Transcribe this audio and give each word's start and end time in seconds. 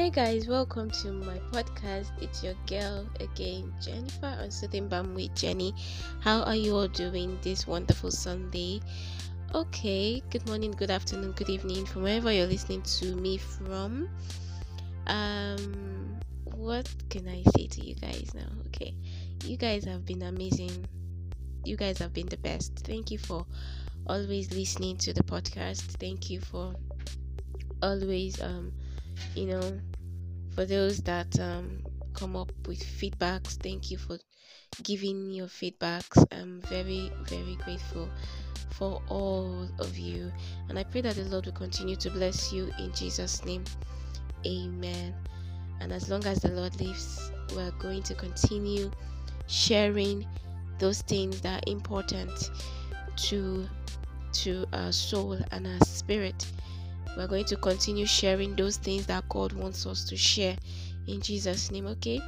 Hey 0.00 0.08
guys, 0.08 0.48
welcome 0.48 0.88
to 1.02 1.12
my 1.12 1.36
podcast. 1.52 2.10
It's 2.22 2.42
your 2.42 2.54
girl 2.66 3.06
again, 3.20 3.70
Jennifer 3.82 4.34
on 4.40 4.50
Soothing 4.50 4.88
Balm 4.88 5.14
with 5.14 5.34
Jenny. 5.36 5.74
How 6.20 6.40
are 6.44 6.56
you 6.56 6.74
all 6.74 6.88
doing 6.88 7.38
this 7.42 7.66
wonderful 7.66 8.10
Sunday? 8.10 8.80
Okay, 9.54 10.22
good 10.30 10.48
morning, 10.48 10.70
good 10.70 10.90
afternoon, 10.90 11.32
good 11.32 11.50
evening 11.50 11.84
from 11.84 12.02
wherever 12.04 12.32
you're 12.32 12.46
listening 12.46 12.80
to 12.80 13.14
me 13.14 13.36
from. 13.36 14.08
Um, 15.06 16.18
what 16.44 16.88
can 17.10 17.28
I 17.28 17.42
say 17.54 17.66
to 17.66 17.84
you 17.84 17.94
guys 17.94 18.32
now? 18.34 18.48
Okay, 18.68 18.94
you 19.44 19.58
guys 19.58 19.84
have 19.84 20.06
been 20.06 20.22
amazing. 20.22 20.86
You 21.66 21.76
guys 21.76 21.98
have 21.98 22.14
been 22.14 22.26
the 22.28 22.38
best. 22.38 22.72
Thank 22.86 23.10
you 23.10 23.18
for 23.18 23.44
always 24.06 24.50
listening 24.50 24.96
to 24.96 25.12
the 25.12 25.24
podcast. 25.24 25.82
Thank 26.00 26.30
you 26.30 26.40
for 26.40 26.72
always 27.82 28.40
um 28.40 28.72
you 29.34 29.46
know 29.46 29.80
for 30.60 30.66
those 30.66 30.98
that 30.98 31.40
um 31.40 31.82
come 32.12 32.36
up 32.36 32.52
with 32.68 32.80
feedbacks. 32.84 33.56
Thank 33.62 33.90
you 33.90 33.96
for 33.96 34.18
giving 34.82 35.30
your 35.30 35.46
feedbacks. 35.46 36.22
I'm 36.30 36.60
very 36.68 37.10
very 37.30 37.56
grateful 37.64 38.10
for 38.68 39.00
all 39.08 39.66
of 39.78 39.96
you. 39.96 40.30
And 40.68 40.78
i 40.78 40.84
pray 40.84 41.00
that 41.00 41.16
the 41.16 41.24
lord 41.24 41.46
will 41.46 41.54
continue 41.54 41.96
to 41.96 42.10
bless 42.10 42.52
you 42.52 42.70
in 42.78 42.92
jesus 42.92 43.42
name. 43.46 43.64
Amen. 44.46 45.14
And 45.80 45.92
as 45.92 46.10
long 46.10 46.26
as 46.26 46.40
the 46.40 46.48
lord 46.48 46.78
lives 46.78 47.32
we're 47.56 47.70
going 47.78 48.02
to 48.02 48.14
continue 48.14 48.90
sharing 49.46 50.26
those 50.78 51.00
things 51.00 51.40
that 51.40 51.64
are 51.64 51.72
important 51.72 52.50
to 53.28 53.66
to 54.32 54.66
our 54.74 54.92
soul 54.92 55.38
and 55.52 55.66
our 55.66 55.80
spirit 55.86 56.44
we're 57.16 57.26
going 57.26 57.44
to 57.46 57.56
continue 57.56 58.06
sharing 58.06 58.54
those 58.56 58.76
things 58.76 59.06
that 59.06 59.28
God 59.28 59.52
wants 59.52 59.86
us 59.86 60.04
to 60.04 60.16
share 60.16 60.56
in 61.06 61.20
Jesus' 61.20 61.70
name. 61.70 61.86
Okay, 61.86 62.20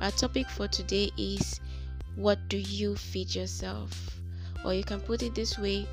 our 0.00 0.10
topic 0.12 0.48
for 0.48 0.68
today 0.68 1.10
is 1.16 1.60
what 2.16 2.38
do 2.48 2.58
you 2.58 2.96
feed 2.96 3.34
yourself, 3.34 4.18
or 4.64 4.74
you 4.74 4.84
can 4.84 5.00
put 5.00 5.22
it 5.22 5.34
this 5.34 5.58
way 5.58 5.86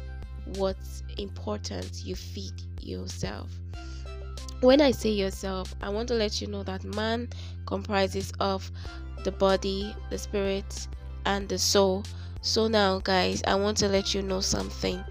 what's 0.56 1.04
important 1.18 2.04
you 2.04 2.16
feed 2.16 2.54
yourself. 2.82 3.50
When 4.62 4.80
I 4.82 4.92
say 4.92 5.10
yourself, 5.10 5.76
I 5.82 5.90
want 5.90 6.08
to 6.10 6.14
let 6.14 6.42
you 6.42 6.48
know 6.48 6.64
that 6.64 6.84
man 6.84 7.30
comprises 7.66 8.32
of 8.40 8.72
the 9.24 9.32
body, 9.32 9.96
the 10.10 10.18
spirit, 10.18 10.88
and 11.26 11.50
the 11.50 11.58
soul. 11.58 12.04
So 12.42 12.68
now, 12.68 13.00
guys, 13.00 13.42
I 13.48 13.56
want 13.56 13.78
to 13.78 13.88
let 13.88 14.14
you 14.14 14.22
know 14.22 14.40
something 14.40 15.04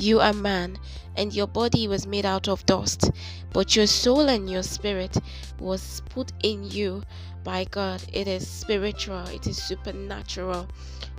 you 0.00 0.20
are 0.20 0.32
man, 0.32 0.78
and 1.16 1.34
your 1.34 1.46
body 1.46 1.86
was 1.86 2.06
made 2.06 2.24
out 2.24 2.48
of 2.48 2.64
dust, 2.66 3.10
but 3.52 3.76
your 3.76 3.86
soul 3.86 4.28
and 4.28 4.48
your 4.48 4.62
spirit 4.62 5.16
was 5.58 6.02
put 6.08 6.32
in 6.42 6.64
you 6.64 7.02
by 7.44 7.64
God. 7.64 8.02
It 8.12 8.28
is 8.28 8.46
spiritual, 8.46 9.26
it 9.28 9.46
is 9.46 9.62
supernatural. 9.62 10.68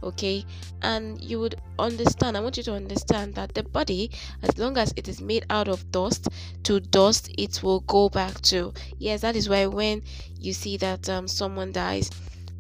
Okay, 0.03 0.45
and 0.81 1.21
you 1.21 1.39
would 1.39 1.61
understand. 1.77 2.35
I 2.35 2.39
want 2.39 2.57
you 2.57 2.63
to 2.63 2.73
understand 2.73 3.35
that 3.35 3.53
the 3.53 3.61
body, 3.61 4.09
as 4.41 4.57
long 4.57 4.77
as 4.77 4.93
it 4.97 5.07
is 5.07 5.21
made 5.21 5.45
out 5.51 5.67
of 5.67 5.91
dust, 5.91 6.27
to 6.63 6.79
dust 6.79 7.29
it 7.37 7.61
will 7.61 7.81
go 7.81 8.09
back 8.09 8.41
to. 8.41 8.73
Yes, 8.97 9.21
that 9.21 9.35
is 9.35 9.47
why 9.47 9.67
when 9.67 10.01
you 10.39 10.53
see 10.53 10.77
that 10.77 11.07
um, 11.07 11.27
someone 11.27 11.71
dies, 11.71 12.09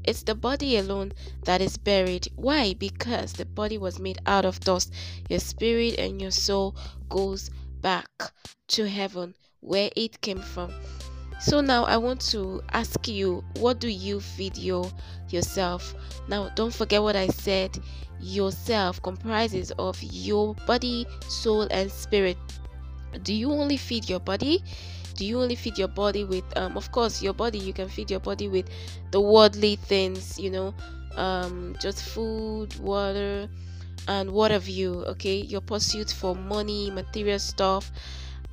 it's 0.03 0.23
the 0.23 0.35
body 0.35 0.77
alone 0.77 1.13
that 1.43 1.61
is 1.61 1.77
buried. 1.77 2.27
Why? 2.35 2.73
Because 2.73 3.33
the 3.33 3.45
body 3.45 3.77
was 3.77 3.99
made 3.99 4.19
out 4.25 4.45
of 4.45 4.59
dust. 4.59 4.93
Your 5.29 5.39
spirit 5.39 5.99
and 5.99 6.21
your 6.21 6.31
soul 6.31 6.75
goes 7.09 7.49
back 7.81 8.09
to 8.69 8.87
heaven 8.87 9.35
where 9.59 9.89
it 9.95 10.21
came 10.21 10.41
from. 10.41 10.73
So 11.39 11.59
now 11.59 11.85
I 11.85 11.97
want 11.97 12.21
to 12.31 12.61
ask 12.71 13.07
you, 13.07 13.43
what 13.57 13.79
do 13.79 13.87
you 13.87 14.19
feed 14.19 14.57
your 14.57 14.91
yourself? 15.29 15.95
Now 16.27 16.49
don't 16.49 16.73
forget 16.73 17.01
what 17.01 17.15
I 17.15 17.27
said. 17.27 17.79
Yourself 18.19 19.01
comprises 19.01 19.71
of 19.79 20.01
your 20.03 20.53
body, 20.67 21.07
soul 21.27 21.67
and 21.71 21.91
spirit. 21.91 22.37
Do 23.23 23.33
you 23.33 23.51
only 23.51 23.77
feed 23.77 24.07
your 24.07 24.19
body? 24.19 24.63
Do 25.15 25.25
you 25.25 25.41
only 25.41 25.55
feed 25.55 25.77
your 25.77 25.87
body 25.87 26.23
with 26.23 26.45
um 26.57 26.75
of 26.77 26.91
course 26.91 27.21
your 27.21 27.33
body 27.33 27.57
you 27.57 27.73
can 27.73 27.87
feed 27.89 28.09
your 28.09 28.19
body 28.19 28.47
with 28.47 28.67
the 29.11 29.19
worldly 29.19 29.75
things 29.75 30.39
you 30.39 30.49
know 30.49 30.73
um 31.15 31.75
just 31.79 32.01
food 32.03 32.77
water 32.79 33.47
and 34.07 34.31
what 34.31 34.51
have 34.51 34.67
you 34.67 35.03
okay? 35.05 35.37
Your 35.37 35.61
pursuit 35.61 36.11
for 36.11 36.35
money 36.35 36.89
material 36.89 37.39
stuff 37.39 37.91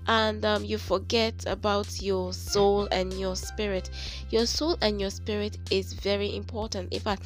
and 0.07 0.45
um, 0.45 0.65
you 0.65 0.79
forget 0.79 1.35
about 1.47 2.01
your 2.01 2.33
soul 2.33 2.89
and 2.91 3.13
your 3.15 3.37
spirit. 3.37 3.91
Your 4.31 4.47
soul 4.47 4.77
and 4.81 5.01
your 5.01 5.11
spirit 5.11 5.59
is 5.71 5.93
very 5.93 6.35
important. 6.35 6.93
In 6.93 7.01
fact 7.01 7.23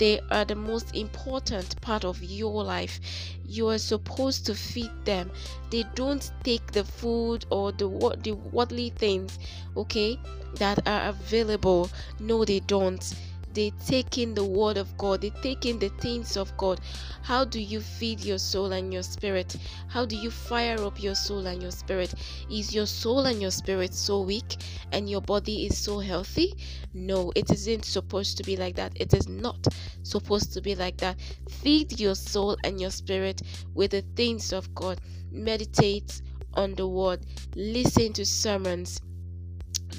they 0.00 0.18
are 0.30 0.46
the 0.46 0.54
most 0.54 0.96
important 0.96 1.78
part 1.82 2.06
of 2.06 2.22
your 2.22 2.64
life. 2.64 2.98
You 3.44 3.68
are 3.68 3.76
supposed 3.76 4.46
to 4.46 4.54
feed 4.54 4.90
them. 5.04 5.30
They 5.68 5.84
don't 5.94 6.32
take 6.42 6.72
the 6.72 6.84
food 6.84 7.44
or 7.50 7.70
the 7.70 7.86
what 7.86 8.24
the 8.24 8.32
worldly 8.32 8.90
things, 8.90 9.38
okay, 9.76 10.18
that 10.54 10.88
are 10.88 11.10
available. 11.10 11.90
No, 12.18 12.46
they 12.46 12.60
don't 12.60 13.04
they 13.52 13.70
take 13.86 14.18
in 14.18 14.34
the 14.34 14.44
word 14.44 14.76
of 14.76 14.96
God, 14.96 15.20
they 15.22 15.30
take 15.42 15.66
in 15.66 15.78
the 15.78 15.88
things 16.00 16.36
of 16.36 16.56
God. 16.56 16.80
How 17.22 17.44
do 17.44 17.60
you 17.60 17.80
feed 17.80 18.20
your 18.20 18.38
soul 18.38 18.72
and 18.72 18.92
your 18.92 19.02
spirit? 19.02 19.56
How 19.88 20.04
do 20.04 20.16
you 20.16 20.30
fire 20.30 20.80
up 20.84 21.02
your 21.02 21.14
soul 21.14 21.46
and 21.46 21.60
your 21.60 21.70
spirit? 21.70 22.14
Is 22.50 22.74
your 22.74 22.86
soul 22.86 23.26
and 23.26 23.40
your 23.40 23.50
spirit 23.50 23.94
so 23.94 24.22
weak 24.22 24.56
and 24.92 25.08
your 25.08 25.20
body 25.20 25.66
is 25.66 25.76
so 25.76 25.98
healthy? 25.98 26.54
No, 26.94 27.32
it 27.34 27.50
isn't 27.50 27.84
supposed 27.84 28.36
to 28.38 28.42
be 28.42 28.56
like 28.56 28.76
that. 28.76 28.92
It 28.94 29.14
is 29.14 29.28
not 29.28 29.66
supposed 30.02 30.52
to 30.54 30.60
be 30.60 30.74
like 30.74 30.96
that. 30.98 31.18
Feed 31.48 31.98
your 31.98 32.14
soul 32.14 32.56
and 32.64 32.80
your 32.80 32.90
spirit 32.90 33.42
with 33.74 33.92
the 33.92 34.02
things 34.16 34.52
of 34.52 34.74
God. 34.74 35.00
Meditate 35.30 36.22
on 36.54 36.74
the 36.74 36.86
word, 36.86 37.24
listen 37.54 38.12
to 38.12 38.26
sermons, 38.26 39.00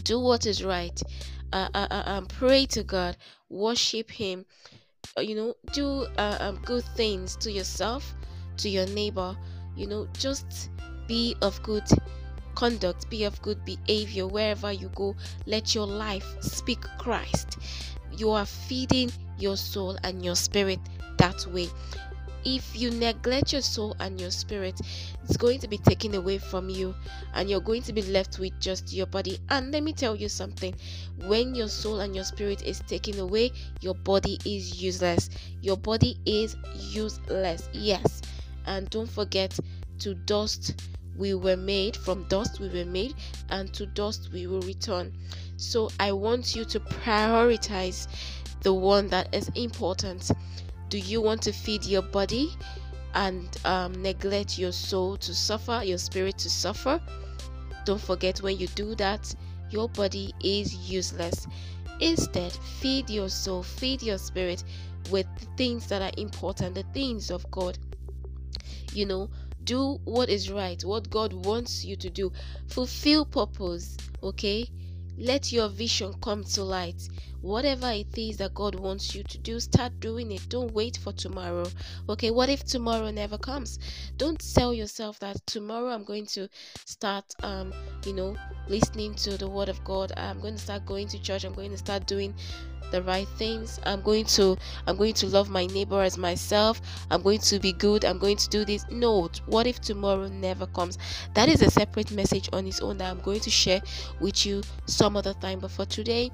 do 0.04 0.20
what 0.20 0.46
is 0.46 0.64
right 0.64 1.02
uh, 1.54 1.70
uh, 1.74 1.88
uh, 1.92 2.04
um, 2.06 2.26
pray 2.28 2.66
to 2.68 2.84
God, 2.84 3.18
worship 3.50 4.10
Him, 4.10 4.46
uh, 5.18 5.22
you 5.22 5.36
know, 5.36 5.56
do 5.74 6.06
uh, 6.18 6.38
um, 6.40 6.60
good 6.64 6.84
things 6.96 7.36
to 7.38 7.52
yourself, 7.52 8.14
to 8.58 8.70
your 8.70 8.86
neighbor, 8.88 9.36
you 9.76 9.88
know, 9.88 10.08
just 10.18 10.70
be 11.08 11.36
of 11.42 11.62
good 11.64 11.84
conduct, 12.56 13.10
be 13.10 13.24
of 13.24 13.42
good 13.42 13.64
behavior 13.66 14.28
wherever 14.28 14.72
you 14.72 14.90
go. 14.96 15.16
Let 15.46 15.74
your 15.76 15.88
life 15.88 16.36
speak 16.42 16.82
Christ. 16.98 17.58
You 18.12 18.32
are 18.32 18.46
feeding 18.46 19.12
your 19.40 19.58
soul 19.58 19.98
and 20.04 20.24
your 20.24 20.36
spirit 20.36 20.80
that 21.18 21.46
way 21.48 21.70
if 22.44 22.76
you 22.76 22.92
neglect 22.92 23.54
your 23.54 23.62
soul 23.62 23.96
and 24.00 24.20
your 24.20 24.32
spirit, 24.32 24.80
it's 25.24 25.38
going 25.38 25.60
to 25.60 25.68
be 25.68 25.78
taken 25.78 26.16
away 26.16 26.38
from 26.38 26.70
you, 26.70 26.96
and 27.34 27.50
you're 27.50 27.62
going 27.62 27.84
to 27.84 27.94
be 27.94 28.02
left 28.02 28.40
with 28.40 28.60
just 28.60 28.92
your 28.94 29.06
body. 29.06 29.40
And 29.50 29.72
let 29.72 29.84
me 29.84 29.94
tell 29.94 30.16
you 30.16 30.30
something 30.30 30.76
when 31.26 31.56
your 31.56 31.68
soul 31.70 32.00
and 32.00 32.16
your 32.16 32.26
spirit 32.26 32.64
is 32.64 32.80
taken 32.82 33.20
away, 33.20 33.52
your 33.82 33.96
body 33.96 34.40
is 34.46 34.82
useless. 34.82 35.30
Your 35.62 35.78
body 35.78 36.18
is 36.26 36.56
useless, 36.76 37.70
yes. 37.74 38.22
And 38.66 38.90
don't 38.90 39.10
forget 39.10 39.58
to 40.00 40.14
dust 40.16 40.76
we 41.18 41.34
were 41.34 41.58
made 41.58 41.96
from 41.96 42.24
dust 42.30 42.60
we 42.60 42.70
were 42.70 42.86
made 42.86 43.14
and 43.50 43.74
to 43.74 43.86
dust 43.86 44.30
we 44.34 44.48
will 44.48 44.62
return 44.62 45.14
so 45.58 45.90
i 46.00 46.12
want 46.12 46.56
you 46.56 46.64
to 46.66 46.80
prioritize 46.80 48.08
the 48.62 48.74
one 48.74 49.08
that 49.10 49.28
is 49.34 49.50
important 49.56 50.32
do 50.92 51.00
you 51.00 51.22
want 51.22 51.42
to 51.42 51.54
feed 51.54 51.86
your 51.86 52.02
body 52.02 52.52
and 53.14 53.58
um, 53.64 53.94
neglect 54.02 54.60
your 54.60 54.74
soul 54.74 55.16
to 55.16 55.34
suffer, 55.34 55.82
your 55.86 55.98
spirit 55.98 56.38
to 56.40 56.50
suffer? 56.50 57.02
Don't 57.86 58.02
forget 58.02 58.42
when 58.42 58.58
you 58.58 58.68
do 58.68 58.94
that, 58.96 59.34
your 59.70 59.88
body 59.88 60.34
is 60.44 60.76
useless. 60.76 61.48
Instead, 62.02 62.52
feed 62.52 63.10
your 63.10 63.30
soul, 63.30 63.64
feed 63.64 64.04
your 64.04 64.18
spirit 64.18 64.66
with 65.10 65.28
things 65.56 65.88
that 65.88 66.02
are 66.02 66.12
important, 66.18 66.76
the 66.76 66.84
things 66.94 67.32
of 67.32 67.50
God. 67.52 67.78
You 68.92 69.06
know, 69.06 69.30
do 69.64 69.98
what 70.04 70.28
is 70.28 70.52
right, 70.52 70.84
what 70.84 71.10
God 71.10 71.32
wants 71.46 71.86
you 71.86 71.96
to 71.96 72.10
do. 72.10 72.34
Fulfill 72.68 73.24
purpose, 73.24 73.96
okay? 74.22 74.70
Let 75.22 75.52
your 75.54 75.70
vision 75.70 76.14
come 76.22 76.44
to 76.44 76.64
light. 76.64 77.08
whatever 77.42 77.92
it 77.92 78.18
is 78.18 78.38
that 78.38 78.54
God 78.54 78.76
wants 78.76 79.16
you 79.16 79.24
to 79.24 79.38
do, 79.38 79.60
start 79.60 80.00
doing 80.00 80.32
it. 80.32 80.48
Don't 80.50 80.74
wait 80.74 80.98
for 80.98 81.14
tomorrow. 81.14 81.66
Okay, 82.10 82.32
what 82.32 82.50
if 82.50 82.64
tomorrow 82.64 83.10
never 83.12 83.38
comes? 83.38 83.80
Don't 84.18 84.40
tell 84.54 84.74
yourself 84.74 85.20
that 85.20 85.38
tomorrow 85.48 85.90
I'm 85.90 86.04
going 86.04 86.26
to 86.28 86.50
start 86.86 87.26
um, 87.44 87.74
you 88.06 88.14
know, 88.14 88.36
listening 88.68 89.16
to 89.16 89.38
the 89.38 89.48
word 89.48 89.70
of 89.70 89.84
God. 89.84 90.12
I'm 90.18 90.40
going 90.40 90.56
to 90.56 90.62
start 90.62 90.86
going 90.86 91.08
to 91.10 91.22
church. 91.22 91.44
I'm 91.44 91.54
going 91.54 91.72
to 91.72 91.78
start 91.78 92.06
doing 92.08 92.34
the 92.92 93.02
right 93.04 93.28
things. 93.38 93.80
I'm 93.86 94.02
going 94.02 94.26
to 94.26 94.58
i'm 94.86 94.98
going 94.98 95.14
to 95.16 95.28
love 95.28 95.50
my 95.50 95.66
neighbor 95.68 96.02
as 96.02 96.18
myself. 96.18 96.82
I'm 97.10 97.22
going 97.22 97.40
to 97.40 97.60
be 97.60 97.74
good. 97.74 98.06
I'm 98.06 98.20
going 98.20 98.38
to 98.38 98.50
do 98.50 98.66
this. 98.66 98.86
No 98.92 99.30
what 99.46 99.66
if 99.66 99.80
tomorrow 99.82 100.28
never 100.28 100.68
comes? 100.68 100.98
That 101.34 101.50
is 101.50 101.62
a 101.62 101.72
separate 101.72 102.12
message 102.12 102.50
on 102.54 102.68
its 102.68 102.82
own 102.82 102.98
that 102.98 103.10
i'm 103.12 103.22
going 103.22 103.40
to 103.42 103.50
share 103.50 103.82
with 104.20 104.46
you 104.46 104.62
some 104.86 105.18
other 105.18 105.34
time. 105.34 105.60
But 105.60 105.72
for 105.72 105.86
today 105.86 106.32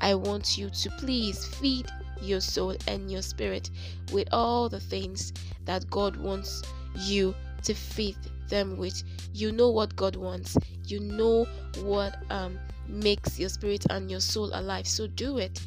i 0.00 0.14
want 0.14 0.56
you 0.56 0.70
to 0.70 0.90
please 0.90 1.44
feed 1.44 1.86
your 2.22 2.40
soul 2.40 2.76
and 2.86 3.10
your 3.10 3.22
spirit 3.22 3.70
with 4.12 4.28
all 4.32 4.68
the 4.68 4.80
things 4.80 5.32
that 5.64 5.88
god 5.90 6.16
wants 6.16 6.62
you 6.96 7.34
to 7.62 7.74
feed 7.74 8.16
them 8.48 8.76
with 8.76 9.02
you 9.34 9.52
know 9.52 9.70
what 9.70 9.94
god 9.96 10.16
wants. 10.16 10.56
You 10.86 11.00
know 11.00 11.46
what 11.82 12.16
um 12.30 12.58
makes 12.88 13.38
your 13.38 13.48
spirit 13.48 13.84
and 13.90 14.10
your 14.10 14.20
soul 14.20 14.50
alive. 14.54 14.86
So 14.86 15.06
do 15.06 15.38
it. 15.38 15.60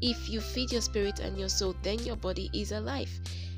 If 0.00 0.28
you 0.28 0.40
feed 0.40 0.72
your 0.72 0.80
spirit 0.80 1.20
and 1.20 1.38
your 1.38 1.48
soul, 1.48 1.74
then 1.82 1.98
your 2.00 2.16
body 2.16 2.50
is 2.52 2.72
alive. 2.72 3.10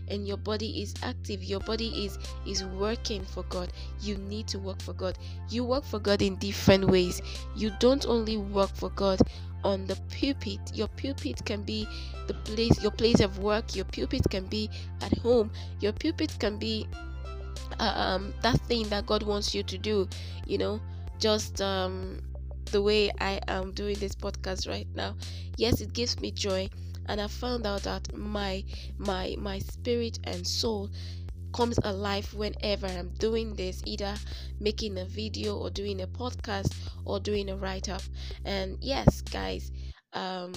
And 0.09 0.29
your 0.29 0.37
body 0.37 0.83
is 0.83 0.95
active. 1.03 1.43
Your 1.43 1.61
body 1.61 2.05
is 2.05 2.19
is 2.47 2.65
working 2.65 3.25
for 3.25 3.43
god. 3.45 3.73
You 4.01 4.17
need 4.17 4.47
to 4.49 4.59
work 4.59 4.81
for 4.81 4.93
god. 4.93 5.19
You 5.49 5.65
work 5.65 5.85
for 5.85 5.99
god 5.99 6.23
in 6.23 6.37
different 6.37 6.85
ways. 6.85 7.21
You 7.57 7.73
don't 7.81 8.07
only 8.07 8.37
work 8.37 8.71
for 8.75 8.91
god 8.91 9.21
on 9.65 9.85
the 9.87 9.97
pulpit. 10.21 10.61
Your 10.75 10.87
pulpit 10.89 11.45
can 11.45 11.63
be 11.63 11.89
the 12.29 12.35
place 12.35 12.81
your 12.81 12.93
place 12.93 13.21
of 13.21 13.41
work. 13.41 13.75
Your 13.75 13.85
pulpit 13.87 14.23
can 14.31 14.47
be 14.47 14.71
at 15.03 15.19
home. 15.19 15.51
Your 15.81 15.93
pulpit 15.93 16.37
can 16.39 16.57
be 16.59 16.87
um 17.79 18.33
that 18.43 18.59
thing 18.63 18.89
that 18.89 19.07
god 19.07 19.23
wants 19.23 19.55
you 19.55 19.63
to 19.63 19.79
do 19.79 20.09
you 20.47 20.59
know 20.59 20.81
just 21.19 21.61
um 21.61 22.21
the 22.73 22.83
way 22.83 23.11
I 23.21 23.41
am 23.49 23.73
doing 23.73 23.97
this 23.99 24.15
podcast 24.15 24.69
right 24.69 24.89
now. 24.95 25.15
Yes, 25.57 25.81
it 25.81 25.93
gives 25.93 26.21
me 26.21 26.31
joy, 26.33 26.69
and 27.07 27.21
I 27.21 27.29
found 27.29 27.67
out 27.67 27.83
that 27.85 28.13
my 28.17 28.65
my 28.99 29.37
my 29.39 29.61
spirit 29.61 30.19
and 30.25 30.47
soul 30.47 30.91
comes 31.53 31.79
alive 31.85 32.33
whenever 32.35 32.87
I'm 32.87 33.11
doing 33.19 33.55
this, 33.55 33.83
either 33.87 34.15
making 34.61 34.99
a 34.99 35.05
video 35.05 35.57
or 35.57 35.71
doing 35.71 36.03
a 36.03 36.07
podcast 36.07 36.75
or 37.05 37.21
doing 37.21 37.49
a 37.51 37.57
write 37.57 37.89
up. 37.89 38.03
And 38.45 38.79
yes, 38.83 39.23
guys, 39.23 39.71
um, 40.13 40.53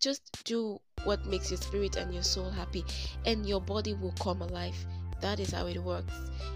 just 0.00 0.22
do 0.44 0.80
what 1.04 1.26
makes 1.26 1.50
your 1.50 1.58
spirit 1.60 1.96
and 1.96 2.12
your 2.14 2.22
soul 2.22 2.50
happy, 2.50 2.84
and 3.26 3.46
your 3.46 3.60
body 3.60 3.94
will 3.94 4.14
come 4.20 4.42
alive. 4.42 4.76
That 5.20 5.40
is 5.40 5.50
how 5.50 5.66
it 5.66 5.78
works. 5.78 6.12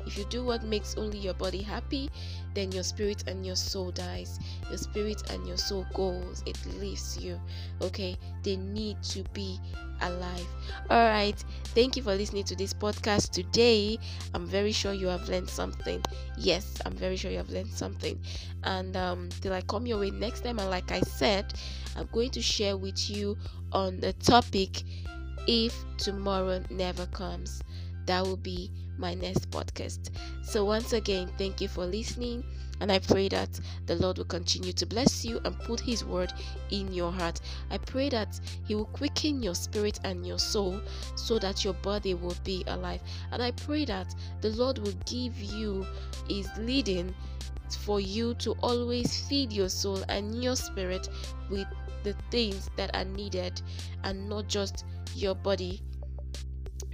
If 0.06 0.18
you 0.18 0.24
do 0.24 0.44
what 0.44 0.62
makes 0.64 0.96
only 0.96 1.18
your 1.18 1.34
body 1.34 1.62
happy, 1.62 2.10
then 2.54 2.72
your 2.72 2.82
spirit 2.82 3.24
and 3.26 3.46
your 3.46 3.56
soul 3.56 3.90
dies. 3.90 4.38
Your 4.68 4.78
spirit 4.78 5.30
and 5.30 5.46
your 5.46 5.56
soul 5.56 5.86
goes. 5.94 6.42
It 6.46 6.58
leaves 6.78 7.18
you. 7.18 7.40
Okay? 7.80 8.16
They 8.42 8.56
need 8.56 9.02
to 9.04 9.24
be 9.32 9.58
alive. 10.00 10.46
All 10.90 11.06
right. 11.08 11.36
Thank 11.66 11.96
you 11.96 12.02
for 12.02 12.14
listening 12.14 12.44
to 12.44 12.56
this 12.56 12.74
podcast 12.74 13.30
today. 13.30 13.98
I'm 14.34 14.46
very 14.46 14.72
sure 14.72 14.92
you 14.92 15.06
have 15.06 15.28
learned 15.28 15.48
something. 15.48 16.02
Yes, 16.36 16.78
I'm 16.84 16.94
very 16.94 17.16
sure 17.16 17.30
you 17.30 17.38
have 17.38 17.50
learned 17.50 17.72
something. 17.72 18.20
And 18.64 18.96
um, 18.96 19.28
till 19.40 19.52
I 19.52 19.62
come 19.62 19.86
your 19.86 19.98
way 19.98 20.10
next 20.10 20.42
time, 20.42 20.58
and 20.58 20.70
like 20.70 20.90
I 20.90 21.00
said, 21.00 21.54
I'm 21.96 22.08
going 22.12 22.30
to 22.30 22.42
share 22.42 22.76
with 22.76 23.10
you 23.10 23.36
on 23.72 24.00
the 24.00 24.12
topic 24.14 24.82
if 25.46 25.74
tomorrow 25.96 26.62
never 26.70 27.06
comes 27.06 27.62
that 28.06 28.24
will 28.24 28.36
be 28.36 28.70
my 28.98 29.14
next 29.14 29.50
podcast. 29.50 30.10
So, 30.42 30.64
once 30.64 30.92
again, 30.92 31.30
thank 31.38 31.60
you 31.60 31.68
for 31.68 31.86
listening. 31.86 32.44
And 32.80 32.90
I 32.90 32.98
pray 32.98 33.28
that 33.28 33.60
the 33.86 33.94
Lord 33.96 34.18
will 34.18 34.24
continue 34.24 34.72
to 34.72 34.86
bless 34.86 35.24
you 35.24 35.40
and 35.44 35.58
put 35.60 35.78
His 35.78 36.04
word 36.04 36.32
in 36.70 36.92
your 36.92 37.12
heart. 37.12 37.40
I 37.70 37.78
pray 37.78 38.08
that 38.08 38.40
He 38.66 38.74
will 38.74 38.86
quicken 38.86 39.42
your 39.42 39.54
spirit 39.54 40.00
and 40.04 40.26
your 40.26 40.38
soul 40.38 40.80
so 41.14 41.38
that 41.38 41.64
your 41.64 41.74
body 41.74 42.14
will 42.14 42.36
be 42.42 42.64
alive. 42.66 43.00
And 43.30 43.42
I 43.42 43.52
pray 43.52 43.84
that 43.84 44.14
the 44.40 44.50
Lord 44.50 44.78
will 44.78 44.96
give 45.06 45.36
you 45.38 45.86
His 46.28 46.48
leading 46.58 47.14
for 47.70 48.00
you 48.00 48.34
to 48.34 48.52
always 48.62 49.26
feed 49.28 49.52
your 49.52 49.68
soul 49.68 50.02
and 50.08 50.42
your 50.42 50.56
spirit 50.56 51.08
with 51.50 51.66
the 52.02 52.14
things 52.30 52.68
that 52.76 52.94
are 52.94 53.04
needed 53.04 53.62
and 54.04 54.28
not 54.28 54.48
just 54.48 54.84
your 55.14 55.34
body 55.34 55.80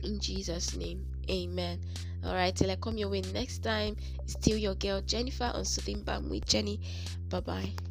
in 0.02 0.20
Jesus' 0.20 0.76
name. 0.76 1.04
Amen. 1.30 1.80
All 2.24 2.34
right, 2.34 2.54
till 2.54 2.70
I 2.70 2.76
come 2.76 2.98
your 2.98 3.08
way 3.08 3.22
next 3.32 3.62
time, 3.62 3.96
still 4.26 4.56
your 4.56 4.74
girl 4.74 5.00
Jennifer 5.00 5.50
on 5.54 5.64
Soothing 5.64 6.02
Balm 6.02 6.28
with 6.28 6.46
Jenny. 6.46 6.80
Bye 7.28 7.40
bye. 7.40 7.87